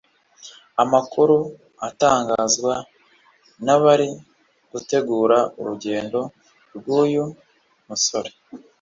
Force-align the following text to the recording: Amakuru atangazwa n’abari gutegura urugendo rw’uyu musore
Amakuru 0.83 1.37
atangazwa 1.87 2.73
n’abari 3.65 4.09
gutegura 4.71 5.37
urugendo 5.59 6.19
rw’uyu 6.75 7.23
musore 7.87 8.29